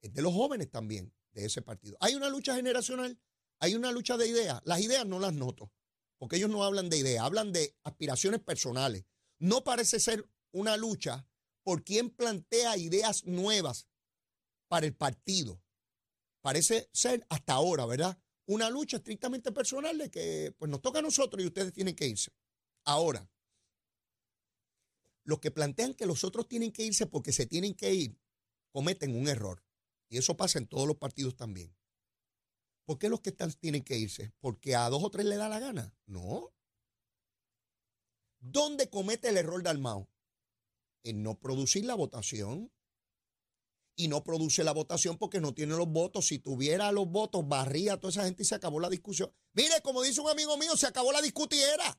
Es 0.00 0.12
de 0.12 0.22
los 0.22 0.32
jóvenes 0.32 0.70
también 0.70 1.14
de 1.32 1.46
ese 1.46 1.62
partido. 1.62 1.96
Hay 2.00 2.14
una 2.14 2.28
lucha 2.28 2.54
generacional, 2.54 3.18
hay 3.58 3.74
una 3.74 3.92
lucha 3.92 4.16
de 4.16 4.28
ideas. 4.28 4.60
Las 4.64 4.80
ideas 4.80 5.06
no 5.06 5.18
las 5.18 5.32
noto, 5.32 5.72
porque 6.18 6.36
ellos 6.36 6.50
no 6.50 6.64
hablan 6.64 6.90
de 6.90 6.98
ideas, 6.98 7.24
hablan 7.24 7.52
de 7.52 7.76
aspiraciones 7.82 8.40
personales. 8.40 9.04
No 9.38 9.64
parece 9.64 10.00
ser 10.00 10.28
una 10.52 10.76
lucha 10.76 11.26
por 11.62 11.82
quien 11.82 12.10
plantea 12.10 12.76
ideas 12.76 13.24
nuevas 13.24 13.88
para 14.68 14.86
el 14.86 14.94
partido. 14.94 15.62
Parece 16.42 16.90
ser 16.92 17.26
hasta 17.30 17.54
ahora, 17.54 17.86
¿verdad? 17.86 18.18
Una 18.46 18.70
lucha 18.70 18.98
estrictamente 18.98 19.52
personal 19.52 19.96
de 19.98 20.10
que 20.10 20.54
pues 20.58 20.70
nos 20.70 20.82
toca 20.82 20.98
a 20.98 21.02
nosotros 21.02 21.42
y 21.42 21.46
ustedes 21.46 21.72
tienen 21.72 21.94
que 21.94 22.06
irse. 22.06 22.32
Ahora, 22.84 23.28
los 25.24 25.40
que 25.40 25.50
plantean 25.50 25.94
que 25.94 26.06
los 26.06 26.24
otros 26.24 26.46
tienen 26.46 26.70
que 26.70 26.84
irse 26.84 27.06
porque 27.06 27.32
se 27.32 27.46
tienen 27.46 27.74
que 27.74 27.94
ir, 27.94 28.18
cometen 28.70 29.16
un 29.16 29.28
error. 29.28 29.64
Y 30.08 30.18
eso 30.18 30.36
pasa 30.36 30.58
en 30.58 30.66
todos 30.66 30.86
los 30.86 30.96
partidos 30.96 31.36
también. 31.36 31.74
¿Por 32.84 32.98
qué 32.98 33.08
los 33.08 33.20
que 33.20 33.30
están 33.30 33.50
tienen 33.52 33.82
que 33.82 33.96
irse? 33.96 34.32
¿Porque 34.40 34.76
a 34.76 34.88
dos 34.90 35.02
o 35.02 35.10
tres 35.10 35.24
le 35.26 35.36
da 35.36 35.48
la 35.48 35.58
gana? 35.58 35.96
No. 36.06 36.52
¿Dónde 38.40 38.90
comete 38.90 39.30
el 39.30 39.38
error 39.38 39.62
de 39.62 39.70
Almao? 39.70 40.10
En 41.02 41.22
no 41.22 41.38
producir 41.38 41.86
la 41.86 41.94
votación 41.94 42.70
y 43.96 44.08
no 44.08 44.24
produce 44.24 44.64
la 44.64 44.72
votación 44.72 45.18
porque 45.18 45.40
no 45.40 45.54
tiene 45.54 45.76
los 45.76 45.88
votos. 45.88 46.26
Si 46.26 46.38
tuviera 46.38 46.92
los 46.92 47.08
votos, 47.08 47.46
barría 47.46 47.94
a 47.94 48.00
toda 48.00 48.10
esa 48.10 48.24
gente 48.24 48.42
y 48.42 48.46
se 48.46 48.54
acabó 48.54 48.80
la 48.80 48.88
discusión. 48.88 49.32
Mire, 49.52 49.80
como 49.82 50.02
dice 50.02 50.20
un 50.20 50.30
amigo 50.30 50.56
mío, 50.56 50.76
se 50.76 50.86
acabó 50.86 51.12
la 51.12 51.22
discutiera. 51.22 51.98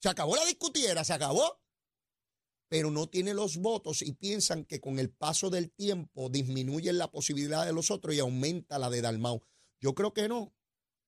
Se 0.00 0.08
acabó 0.08 0.36
la 0.36 0.44
discutiera, 0.44 1.04
se 1.04 1.12
acabó. 1.12 1.60
Pero 2.68 2.90
no 2.90 3.08
tiene 3.08 3.34
los 3.34 3.58
votos 3.58 4.02
y 4.02 4.12
piensan 4.12 4.64
que 4.64 4.80
con 4.80 4.98
el 4.98 5.10
paso 5.10 5.50
del 5.50 5.70
tiempo 5.70 6.28
disminuyen 6.28 6.98
la 6.98 7.10
posibilidad 7.10 7.64
de 7.64 7.72
los 7.72 7.90
otros 7.90 8.14
y 8.14 8.18
aumenta 8.18 8.78
la 8.78 8.90
de 8.90 9.00
Dalmau. 9.00 9.42
Yo 9.80 9.94
creo 9.94 10.12
que 10.12 10.28
no. 10.28 10.54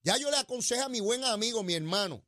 Ya 0.02 0.16
yo 0.18 0.30
le 0.30 0.36
aconsejé 0.36 0.82
a 0.82 0.88
mi 0.88 1.00
buen 1.00 1.24
amigo, 1.24 1.62
mi 1.62 1.74
hermano, 1.74 2.24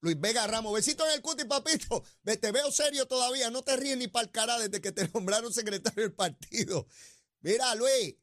Luis 0.00 0.18
Vega 0.20 0.46
Ramos, 0.46 0.72
besito 0.72 1.04
en 1.06 1.12
el 1.12 1.22
cuti, 1.22 1.44
papito. 1.44 2.04
Te 2.24 2.52
veo 2.52 2.70
serio 2.70 3.06
todavía, 3.06 3.50
no 3.50 3.62
te 3.62 3.76
ríes 3.76 3.98
ni 3.98 4.08
para 4.08 4.30
cara 4.30 4.58
desde 4.58 4.80
que 4.80 4.92
te 4.92 5.08
nombraron 5.14 5.52
secretario 5.52 6.02
del 6.02 6.14
partido. 6.14 6.86
Mira, 7.40 7.74
Luis, 7.74 8.16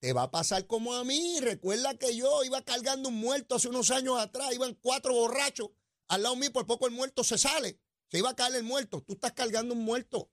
te 0.00 0.12
va 0.12 0.24
a 0.24 0.30
pasar 0.30 0.66
como 0.66 0.94
a 0.94 1.04
mí. 1.04 1.40
Recuerda 1.40 1.98
que 1.98 2.16
yo 2.16 2.44
iba 2.44 2.62
cargando 2.62 3.08
un 3.08 3.16
muerto 3.16 3.56
hace 3.56 3.68
unos 3.68 3.90
años 3.90 4.18
atrás, 4.18 4.54
iban 4.54 4.74
cuatro 4.74 5.12
borrachos 5.12 5.70
al 6.08 6.22
lado 6.22 6.36
mío, 6.36 6.52
por 6.52 6.66
poco 6.66 6.86
el 6.86 6.92
muerto 6.92 7.22
se 7.22 7.36
sale. 7.38 7.80
Se 8.08 8.18
iba 8.18 8.30
a 8.30 8.36
caer 8.36 8.56
el 8.56 8.64
muerto. 8.64 9.02
Tú 9.02 9.12
estás 9.14 9.32
cargando 9.32 9.74
un 9.74 9.84
muerto. 9.84 10.30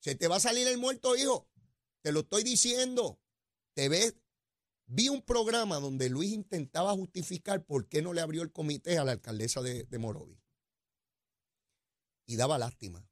Se 0.00 0.16
te 0.16 0.26
va 0.26 0.36
a 0.36 0.40
salir 0.40 0.66
el 0.66 0.78
muerto, 0.78 1.16
hijo. 1.16 1.48
Te 2.02 2.12
lo 2.12 2.20
estoy 2.20 2.42
diciendo. 2.42 3.20
Te 3.74 3.88
ves. 3.88 4.14
Vi 4.86 5.08
un 5.08 5.22
programa 5.22 5.80
donde 5.80 6.08
Luis 6.08 6.32
intentaba 6.32 6.92
justificar 6.92 7.64
por 7.64 7.88
qué 7.88 8.02
no 8.02 8.12
le 8.12 8.20
abrió 8.20 8.42
el 8.42 8.52
comité 8.52 8.98
a 8.98 9.04
la 9.04 9.12
alcaldesa 9.12 9.60
de, 9.60 9.84
de 9.84 9.98
Morovi. 9.98 10.40
Y 12.26 12.36
daba 12.36 12.58
lástima. 12.58 13.08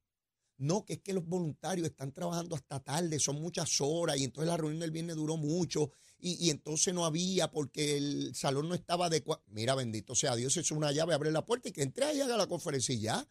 No, 0.57 0.85
que 0.85 0.95
es 0.95 1.01
que 1.01 1.13
los 1.13 1.27
voluntarios 1.27 1.89
están 1.89 2.13
trabajando 2.13 2.55
hasta 2.55 2.79
tarde, 2.79 3.19
son 3.19 3.41
muchas 3.41 3.81
horas, 3.81 4.19
y 4.19 4.25
entonces 4.25 4.49
la 4.49 4.57
reunión 4.57 4.81
del 4.81 4.93
viernes 4.93 5.17
duró 5.17 5.37
mucho, 5.37 5.91
y, 6.17 6.49
entonces 6.51 6.95
no 6.95 7.05
había 7.05 7.51
porque 7.51 7.97
el 7.97 8.35
salón 8.35 8.69
no 8.69 8.75
estaba 8.75 9.07
adecuado. 9.07 9.43
Mira, 9.49 9.75
bendito 9.75 10.15
sea 10.15 10.37
Dios, 10.37 10.57
es 10.57 10.71
una 10.71 10.93
llave, 10.93 11.13
abre 11.13 11.33
la 11.33 11.45
puerta 11.45 11.69
y 11.69 11.73
que 11.73 11.83
entre 11.83 12.15
y 12.15 12.21
haga 12.21 12.37
la 12.37 12.47
conferencia 12.47 12.95
y 12.95 13.01
ya. 13.01 13.29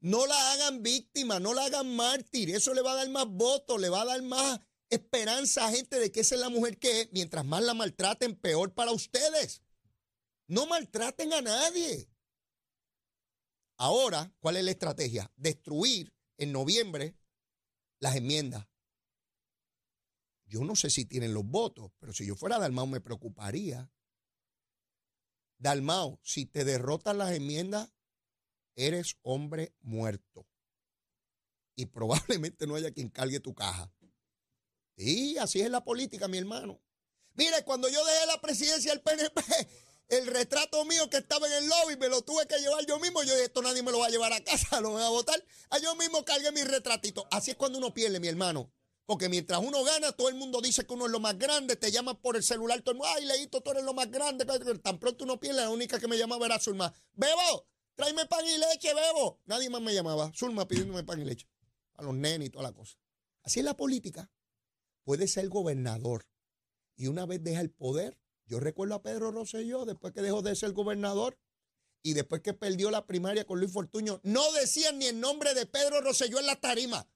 No 0.00 0.26
la 0.26 0.52
hagan 0.52 0.82
víctima, 0.82 1.40
no 1.40 1.52
la 1.54 1.66
hagan 1.66 1.94
mártir, 1.94 2.50
eso 2.50 2.74
le 2.74 2.82
va 2.82 2.92
a 2.92 2.96
dar 2.96 3.10
más 3.10 3.26
votos, 3.26 3.80
le 3.80 3.88
va 3.88 4.02
a 4.02 4.06
dar 4.06 4.22
más 4.22 4.60
esperanza 4.90 5.66
a 5.66 5.70
gente 5.70 5.98
de 5.98 6.12
que 6.12 6.20
esa 6.20 6.34
es 6.34 6.40
la 6.40 6.48
mujer 6.48 6.78
que 6.78 7.02
es. 7.02 7.08
Mientras 7.12 7.44
más 7.44 7.62
la 7.62 7.74
maltraten, 7.74 8.36
peor 8.36 8.74
para 8.74 8.92
ustedes. 8.92 9.62
No 10.48 10.66
maltraten 10.66 11.32
a 11.32 11.42
nadie. 11.42 12.08
Ahora, 13.78 14.32
¿cuál 14.40 14.56
es 14.56 14.64
la 14.64 14.70
estrategia? 14.70 15.32
Destruir 15.36 16.14
en 16.38 16.52
noviembre 16.52 17.16
las 18.00 18.16
enmiendas. 18.16 18.66
Yo 20.46 20.64
no 20.64 20.76
sé 20.76 20.90
si 20.90 21.04
tienen 21.04 21.34
los 21.34 21.44
votos, 21.44 21.90
pero 21.98 22.12
si 22.12 22.24
yo 22.26 22.36
fuera 22.36 22.58
Dalmao 22.58 22.86
me 22.86 23.00
preocuparía. 23.00 23.90
Dalmao, 25.58 26.20
si 26.22 26.46
te 26.46 26.64
derrotan 26.64 27.18
las 27.18 27.32
enmiendas, 27.32 27.92
eres 28.76 29.16
hombre 29.22 29.74
muerto. 29.80 30.46
Y 31.74 31.86
probablemente 31.86 32.66
no 32.66 32.76
haya 32.76 32.92
quien 32.92 33.08
cargue 33.08 33.40
tu 33.40 33.54
caja. 33.54 33.92
Sí, 34.96 35.36
así 35.38 35.60
es 35.60 35.70
la 35.70 35.84
política, 35.84 36.26
mi 36.26 36.38
hermano. 36.38 36.80
Mire, 37.34 37.62
cuando 37.64 37.88
yo 37.88 38.02
dejé 38.04 38.26
la 38.26 38.40
presidencia 38.40 38.92
del 38.92 39.02
PNP, 39.02 39.42
el 40.08 40.26
retrato 40.26 40.84
mío 40.86 41.10
que 41.10 41.18
estaba 41.18 41.46
en 41.46 41.52
el 41.64 41.68
lobby 41.68 41.96
me 41.96 42.08
lo 42.08 42.22
tuve 42.22 42.46
que 42.46 42.58
llevar 42.58 42.84
yo 42.86 42.98
mismo. 42.98 43.22
Yo 43.22 43.34
dije, 43.34 43.44
esto 43.44 43.60
nadie 43.60 43.82
me 43.82 43.92
lo 43.92 43.98
va 43.98 44.06
a 44.06 44.10
llevar 44.10 44.32
a 44.32 44.42
casa, 44.42 44.80
lo 44.80 44.94
van 44.94 45.02
a 45.02 45.10
votar. 45.10 45.42
A 45.70 45.78
yo 45.78 45.94
mismo 45.96 46.24
cargué 46.24 46.50
mi 46.52 46.62
retratito. 46.62 47.26
Así 47.30 47.50
es 47.50 47.56
cuando 47.56 47.78
uno 47.78 47.92
pierde, 47.92 48.20
mi 48.20 48.28
hermano. 48.28 48.72
Porque 49.04 49.28
mientras 49.28 49.60
uno 49.60 49.84
gana, 49.84 50.12
todo 50.12 50.28
el 50.28 50.34
mundo 50.34 50.60
dice 50.60 50.84
que 50.84 50.94
uno 50.94 51.06
es 51.06 51.12
lo 51.12 51.20
más 51.20 51.38
grande, 51.38 51.76
te 51.76 51.92
llaman 51.92 52.16
por 52.16 52.34
el 52.34 52.42
celular, 52.42 52.80
todo 52.80 52.90
el 52.92 52.98
mundo, 52.98 53.12
ay, 53.14 53.24
Leito, 53.24 53.60
tú 53.60 53.70
eres 53.70 53.84
lo 53.84 53.94
más 53.94 54.10
grande. 54.10 54.44
Tan 54.82 54.98
pronto 54.98 55.24
uno 55.24 55.38
pierde, 55.38 55.60
la 55.60 55.70
única 55.70 56.00
que 56.00 56.08
me 56.08 56.18
llamaba 56.18 56.46
era 56.46 56.58
Zulma. 56.58 56.92
Bebo, 57.12 57.68
tráeme 57.94 58.26
pan 58.26 58.44
y 58.46 58.58
leche, 58.58 58.94
bebo. 58.94 59.40
Nadie 59.44 59.70
más 59.70 59.82
me 59.82 59.94
llamaba. 59.94 60.32
Zulma 60.34 60.66
pidiéndome 60.66 61.04
pan 61.04 61.20
y 61.20 61.24
leche. 61.24 61.46
A 61.94 62.02
los 62.02 62.14
nenes 62.14 62.48
y 62.48 62.50
toda 62.50 62.64
la 62.64 62.72
cosa. 62.72 62.96
Así 63.42 63.60
es 63.60 63.64
la 63.64 63.76
política. 63.76 64.28
Puede 65.06 65.28
ser 65.28 65.48
gobernador. 65.48 66.26
Y 66.96 67.06
una 67.06 67.26
vez 67.26 67.40
deja 67.40 67.60
el 67.60 67.70
poder, 67.70 68.18
yo 68.44 68.58
recuerdo 68.58 68.96
a 68.96 69.02
Pedro 69.02 69.30
Rosselló, 69.30 69.84
después 69.84 70.12
que 70.12 70.20
dejó 70.20 70.42
de 70.42 70.56
ser 70.56 70.72
gobernador 70.72 71.38
y 72.02 72.14
después 72.14 72.42
que 72.42 72.54
perdió 72.54 72.90
la 72.90 73.06
primaria 73.06 73.46
con 73.46 73.60
Luis 73.60 73.72
Fortuño, 73.72 74.20
no 74.24 74.50
decían 74.54 74.98
ni 74.98 75.06
el 75.06 75.20
nombre 75.20 75.54
de 75.54 75.64
Pedro 75.64 76.00
Rosselló 76.00 76.40
en 76.40 76.46
la 76.46 76.60
tarima. 76.60 77.08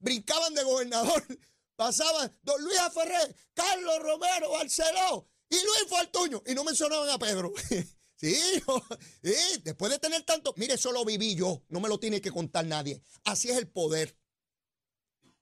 Brincaban 0.00 0.52
de 0.52 0.64
gobernador, 0.64 1.24
pasaban 1.76 2.38
Don 2.42 2.62
Luis 2.62 2.78
Aferré, 2.78 3.34
Carlos 3.54 4.00
Romero, 4.00 4.50
Barceló 4.50 5.26
y 5.48 5.54
Luis 5.54 5.86
Fortuño, 5.88 6.42
y 6.46 6.54
no 6.54 6.62
mencionaban 6.62 7.08
a 7.08 7.18
Pedro. 7.18 7.54
Sí, 8.20 8.36
sí, 9.22 9.34
después 9.64 9.90
de 9.90 9.98
tener 9.98 10.22
tanto, 10.24 10.52
mire, 10.58 10.74
eso 10.74 10.92
lo 10.92 11.06
viví 11.06 11.34
yo, 11.34 11.62
no 11.70 11.80
me 11.80 11.88
lo 11.88 11.98
tiene 11.98 12.20
que 12.20 12.30
contar 12.30 12.66
nadie. 12.66 13.02
Así 13.24 13.48
es 13.48 13.56
el 13.56 13.66
poder. 13.66 14.14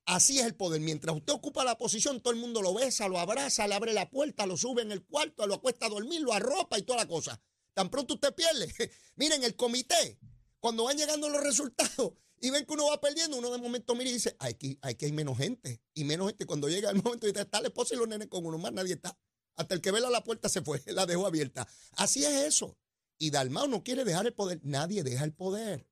Así 0.09 0.39
es 0.39 0.47
el 0.47 0.55
poder. 0.55 0.81
Mientras 0.81 1.15
usted 1.15 1.35
ocupa 1.35 1.65
la 1.65 1.77
posición, 1.77 2.23
todo 2.23 2.33
el 2.33 2.41
mundo 2.41 2.63
lo 2.63 2.73
besa, 2.73 3.09
lo 3.09 3.19
abraza, 3.19 3.69
le 3.69 3.75
abre 3.75 3.93
la 3.93 4.09
puerta, 4.09 4.47
lo 4.47 4.57
sube 4.57 4.81
en 4.81 4.91
el 4.91 5.05
cuarto, 5.05 5.47
lo 5.47 5.57
acuesta 5.57 5.85
a 5.85 5.91
dormir, 5.91 6.23
lo 6.23 6.33
arropa 6.33 6.79
y 6.79 6.83
toda 6.83 7.01
la 7.01 7.07
cosa. 7.07 7.39
Tan 7.75 7.91
pronto 7.91 8.15
usted 8.15 8.35
pierde. 8.35 8.73
Miren, 9.17 9.45
el 9.45 9.55
comité, 9.55 10.19
cuando 10.61 10.85
van 10.85 10.97
llegando 10.97 11.29
los 11.29 11.43
resultados 11.43 12.15
y 12.41 12.49
ven 12.49 12.65
que 12.65 12.73
uno 12.73 12.87
va 12.87 12.99
perdiendo, 12.99 13.37
uno 13.37 13.51
de 13.51 13.59
momento 13.59 13.95
mira 13.95 14.09
y 14.09 14.15
dice, 14.15 14.35
aquí, 14.39 14.79
que 14.99 15.05
hay 15.05 15.13
menos 15.13 15.37
gente. 15.37 15.83
Y 15.93 16.05
menos 16.05 16.29
gente. 16.29 16.47
Cuando 16.47 16.71
llega 16.71 16.89
el 16.89 17.03
momento, 17.03 17.27
dice, 17.27 17.43
está 17.43 17.61
la 17.61 17.69
esposa 17.69 17.95
y 17.95 17.99
los 17.99 18.09
nenes 18.09 18.29
con 18.29 18.47
uno 18.47 18.57
más, 18.57 18.73
nadie 18.73 18.95
está. 18.95 19.15
Hasta 19.57 19.75
el 19.75 19.83
que 19.83 19.91
vela 19.91 20.09
la 20.09 20.25
puerta 20.25 20.49
se 20.49 20.63
fue, 20.63 20.83
la 20.87 21.05
dejó 21.05 21.27
abierta. 21.27 21.69
Así 21.93 22.25
es 22.25 22.33
eso. 22.33 22.79
Y 23.19 23.29
Dalmau 23.29 23.69
no 23.69 23.85
quiere 23.85 24.07
dejar 24.07 24.25
el 24.25 24.33
poder. 24.33 24.61
Nadie 24.63 25.03
deja 25.03 25.25
el 25.25 25.35
poder. 25.35 25.87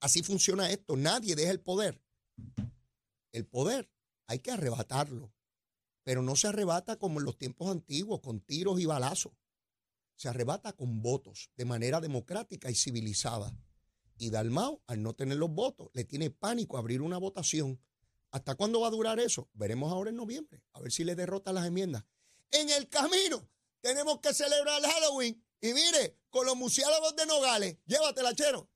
Así 0.00 0.24
funciona 0.24 0.68
esto. 0.68 0.96
Nadie 0.96 1.36
deja 1.36 1.52
el 1.52 1.60
poder. 1.60 2.02
El 3.34 3.46
poder 3.46 3.90
hay 4.28 4.38
que 4.38 4.52
arrebatarlo, 4.52 5.34
pero 6.04 6.22
no 6.22 6.36
se 6.36 6.46
arrebata 6.46 7.00
como 7.00 7.18
en 7.18 7.24
los 7.24 7.36
tiempos 7.36 7.68
antiguos, 7.68 8.20
con 8.20 8.40
tiros 8.40 8.78
y 8.78 8.86
balazos. 8.86 9.32
Se 10.14 10.28
arrebata 10.28 10.72
con 10.72 11.02
votos, 11.02 11.50
de 11.56 11.64
manera 11.64 12.00
democrática 12.00 12.70
y 12.70 12.76
civilizada. 12.76 13.52
Y 14.18 14.30
Dalmao, 14.30 14.84
al 14.86 15.02
no 15.02 15.14
tener 15.14 15.36
los 15.36 15.50
votos, 15.50 15.90
le 15.94 16.04
tiene 16.04 16.30
pánico 16.30 16.78
abrir 16.78 17.02
una 17.02 17.18
votación. 17.18 17.82
¿Hasta 18.30 18.54
cuándo 18.54 18.82
va 18.82 18.86
a 18.86 18.92
durar 18.92 19.18
eso? 19.18 19.50
Veremos 19.52 19.92
ahora 19.92 20.10
en 20.10 20.16
noviembre, 20.16 20.62
a 20.72 20.80
ver 20.80 20.92
si 20.92 21.02
le 21.02 21.16
derrota 21.16 21.52
las 21.52 21.66
enmiendas. 21.66 22.04
En 22.52 22.70
el 22.70 22.88
camino 22.88 23.50
tenemos 23.80 24.20
que 24.20 24.32
celebrar 24.32 24.80
el 24.80 24.88
Halloween. 24.88 25.44
Y 25.60 25.72
mire, 25.72 26.20
con 26.30 26.46
los 26.46 26.54
murciélagos 26.54 27.16
de 27.16 27.26
Nogales, 27.26 27.78
llévatela, 27.84 28.32
chero. 28.32 28.70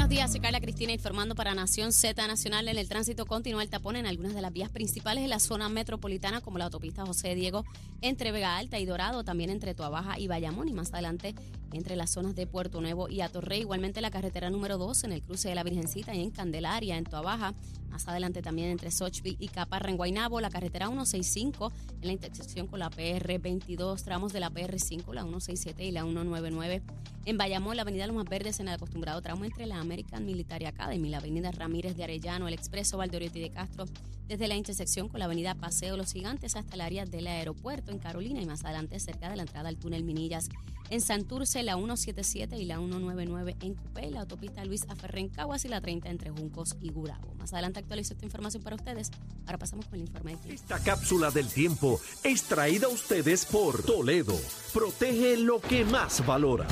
para 0.00 0.08
días, 0.10 0.32
soy 0.32 0.40
Carla 0.40 0.60
Cristina 0.60 0.92
informando 0.92 1.36
para 1.36 1.54
Nación 1.54 1.92
Z 1.92 2.26
Nacional. 2.26 2.66
En 2.66 2.78
el 2.78 2.88
tránsito 2.88 3.26
continúa 3.26 3.62
el 3.62 3.70
tapón 3.70 3.94
en 3.94 4.06
algunas 4.06 4.34
de 4.34 4.42
las 4.42 4.52
vías 4.52 4.68
principales 4.68 5.22
de 5.22 5.28
la 5.28 5.38
zona 5.38 5.68
metropolitana, 5.68 6.40
como 6.40 6.58
la 6.58 6.64
autopista 6.64 7.06
José 7.06 7.36
Diego 7.36 7.64
entre 8.00 8.32
Vega 8.32 8.56
Alta 8.56 8.80
y 8.80 8.86
Dorado, 8.86 9.22
también 9.22 9.50
entre 9.50 9.72
Tuabaja 9.72 10.18
y 10.18 10.26
Bayamón, 10.26 10.68
y 10.68 10.72
más 10.72 10.92
adelante 10.92 11.36
entre 11.72 11.94
las 11.94 12.10
zonas 12.10 12.34
de 12.34 12.48
Puerto 12.48 12.80
Nuevo 12.80 13.08
y 13.08 13.20
Atorrey. 13.20 13.60
Igualmente 13.60 14.00
la 14.00 14.10
carretera 14.10 14.50
número 14.50 14.78
2 14.78 15.04
en 15.04 15.12
el 15.12 15.22
cruce 15.22 15.48
de 15.48 15.54
la 15.54 15.62
Virgencita 15.62 16.12
y 16.12 16.22
en 16.22 16.30
Candelaria, 16.30 16.96
en 16.96 17.04
Tuabaja. 17.04 17.54
Más 17.88 18.08
adelante 18.08 18.42
también 18.42 18.70
entre 18.70 18.90
Sochville 18.90 19.36
y 19.38 19.48
Caparra 19.48 19.90
en 19.90 19.96
Guaynabo, 19.96 20.40
la 20.40 20.50
carretera 20.50 20.86
165 20.86 21.72
en 22.00 22.06
la 22.06 22.12
intersección 22.12 22.66
con 22.66 22.80
la 22.80 22.90
PR 22.90 23.38
22, 23.38 24.02
tramos 24.02 24.32
de 24.32 24.40
la 24.40 24.50
PR 24.50 24.78
5, 24.78 25.12
la 25.14 25.22
167 25.22 25.84
y 25.84 25.92
la 25.92 26.02
199. 26.02 26.82
En 27.26 27.36
Bayamón, 27.36 27.76
la 27.76 27.82
avenida 27.82 28.06
Los 28.06 28.16
Más 28.16 28.24
Verdes 28.24 28.60
en 28.60 28.68
el 28.68 28.74
acostumbrado 28.74 29.20
tramo 29.20 29.44
entre 29.44 29.66
la 29.66 29.76
American 30.00 30.24
Military 30.24 30.64
Academy, 30.64 31.10
la 31.10 31.18
avenida 31.18 31.50
Ramírez 31.50 31.94
de 31.94 32.04
Arellano, 32.04 32.48
el 32.48 32.54
expreso 32.54 32.96
Valdoriotti 32.96 33.38
de 33.38 33.50
Castro, 33.50 33.84
desde 34.26 34.48
la 34.48 34.56
intersección 34.56 35.08
con 35.08 35.18
la 35.18 35.26
avenida 35.26 35.54
Paseo 35.54 35.96
Los 35.96 36.12
Gigantes 36.14 36.56
hasta 36.56 36.74
el 36.74 36.80
área 36.80 37.04
del 37.04 37.26
aeropuerto 37.26 37.92
en 37.92 37.98
Carolina 37.98 38.40
y 38.40 38.46
más 38.46 38.64
adelante 38.64 38.98
cerca 38.98 39.28
de 39.28 39.36
la 39.36 39.42
entrada 39.42 39.68
al 39.68 39.76
túnel 39.76 40.04
Minillas. 40.04 40.48
En 40.88 41.02
Santurce, 41.02 41.62
la 41.62 41.74
177 41.74 42.56
y 42.56 42.64
la 42.64 42.78
199 42.78 43.56
en 43.60 43.74
Cupé, 43.74 44.10
la 44.10 44.20
autopista 44.20 44.64
Luis 44.64 44.86
Caguas 45.34 45.64
y 45.64 45.68
la 45.68 45.82
30 45.82 46.08
entre 46.08 46.30
Juncos 46.30 46.76
y 46.80 46.90
Gurabo. 46.90 47.34
Más 47.34 47.52
adelante 47.52 47.80
actualizo 47.80 48.14
esta 48.14 48.24
información 48.24 48.62
para 48.62 48.76
ustedes. 48.76 49.10
Ahora 49.46 49.58
pasamos 49.58 49.84
con 49.86 49.96
el 49.96 50.06
informe 50.06 50.36
de 50.36 50.54
Esta 50.54 50.78
cápsula 50.78 51.30
del 51.30 51.48
tiempo 51.48 52.00
es 52.24 52.44
traída 52.44 52.86
a 52.86 52.90
ustedes 52.90 53.44
por 53.44 53.82
Toledo. 53.82 54.34
Protege 54.72 55.36
lo 55.36 55.60
que 55.60 55.84
más 55.84 56.24
valora. 56.24 56.66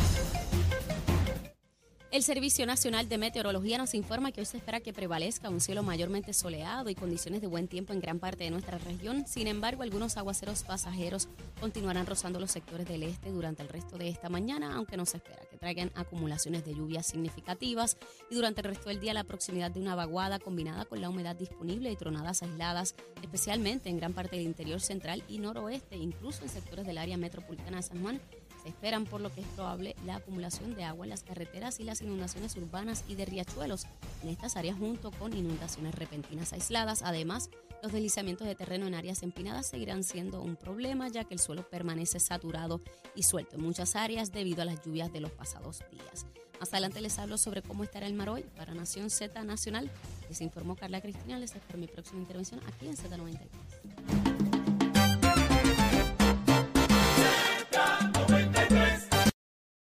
El 2.11 2.23
Servicio 2.23 2.65
Nacional 2.65 3.07
de 3.07 3.19
Meteorología 3.19 3.77
nos 3.77 3.93
informa 3.93 4.33
que 4.33 4.41
hoy 4.41 4.47
se 4.47 4.57
espera 4.57 4.81
que 4.81 4.95
prevalezca 4.95 5.51
un 5.51 5.61
cielo 5.61 5.83
mayormente 5.83 6.33
soleado 6.33 6.89
y 6.89 6.95
condiciones 6.95 7.43
de 7.43 7.49
buen 7.49 7.69
tiempo 7.69 7.93
en 7.93 8.01
gran 8.01 8.19
parte 8.19 8.45
de 8.45 8.51
nuestra 8.51 8.79
región. 8.79 9.27
Sin 9.27 9.47
embargo, 9.47 9.83
algunos 9.83 10.17
aguaceros 10.17 10.63
pasajeros 10.63 11.29
continuarán 11.61 12.07
rozando 12.07 12.41
los 12.41 12.51
sectores 12.51 12.89
del 12.89 13.03
este 13.03 13.31
durante 13.31 13.63
el 13.63 13.69
resto 13.69 13.99
de 13.99 14.09
esta 14.09 14.31
mañana, 14.31 14.75
aunque 14.75 14.97
no 14.97 15.05
se 15.05 15.19
espera 15.19 15.45
que 15.51 15.59
traigan 15.59 15.93
acumulaciones 15.97 16.65
de 16.65 16.75
lluvias 16.75 17.07
significativas. 17.07 17.99
Y 18.31 18.37
durante 18.37 18.63
el 18.63 18.69
resto 18.69 18.89
del 18.89 19.01
día, 19.01 19.13
la 19.13 19.25
proximidad 19.25 19.71
de 19.71 19.81
una 19.81 19.95
vaguada 19.95 20.39
combinada 20.39 20.87
con 20.87 21.03
la 21.03 21.11
humedad 21.11 21.37
disponible 21.37 21.93
y 21.93 21.97
tronadas 21.97 22.43
aisladas, 22.43 22.95
especialmente 23.21 23.91
en 23.91 23.99
gran 23.99 24.15
parte 24.15 24.37
del 24.37 24.47
interior 24.47 24.81
central 24.81 25.23
y 25.29 25.41
noroeste, 25.41 25.99
incluso 25.99 26.43
en 26.43 26.49
sectores 26.49 26.87
del 26.87 26.97
área 26.97 27.19
metropolitana 27.19 27.77
de 27.77 27.83
San 27.83 28.01
Juan, 28.01 28.19
esperan 28.69 29.05
por 29.05 29.21
lo 29.21 29.33
que 29.33 29.41
es 29.41 29.47
probable 29.49 29.97
la 30.05 30.17
acumulación 30.17 30.75
de 30.75 30.85
agua 30.85 31.07
en 31.07 31.11
las 31.11 31.23
carreteras 31.23 31.81
y 31.81 31.85
las 31.85 32.01
inundaciones 32.03 32.57
urbanas 32.57 33.05
y 33.09 33.15
de 33.15 33.25
riachuelos 33.25 33.87
en 34.23 34.29
estas 34.29 34.57
áreas 34.57 34.77
junto 34.79 35.11
con 35.11 35.37
inundaciones 35.37 35.95
repentinas 35.95 36.53
aisladas. 36.53 37.03
Además, 37.03 37.51
Los 37.83 37.93
deslizamientos 37.93 38.47
de 38.47 38.57
terreno 38.57 38.89
en 38.89 38.95
áreas 38.95 39.23
empinadas 39.23 39.67
seguirán 39.67 40.03
siendo 40.03 40.43
un 40.43 40.57
problema 40.57 41.09
ya 41.09 41.25
que 41.25 41.35
el 41.35 41.41
suelo 41.41 41.69
permanece 41.69 42.19
saturado 42.19 42.81
y 43.15 43.23
suelto 43.23 43.55
en 43.55 43.63
muchas 43.63 43.95
áreas 43.95 44.33
debido 44.33 44.63
a 44.63 44.65
las 44.65 44.85
lluvias 44.85 45.13
de 45.13 45.21
los 45.21 45.31
pasados 45.31 45.85
días. 45.91 46.27
Más 46.59 46.73
adelante 46.73 47.01
les 47.01 47.19
hablo 47.21 47.39
sobre 47.39 47.63
cómo 47.63 47.85
estará 47.85 48.09
el 48.09 48.15
mar 48.15 48.31
hoy 48.31 48.43
para 48.57 48.75
Nación 48.75 49.11
Z 49.11 49.45
Nacional. 49.45 49.89
Les 50.29 50.41
informó 50.41 50.75
Carla 50.75 51.01
Cristina. 51.01 51.39
Les 51.39 51.55
espero 51.55 51.79
mi 51.79 51.87
próxima 51.87 52.19
intervención 52.19 52.61
aquí 52.67 52.89
en 52.89 52.97
Z93. 52.97 53.68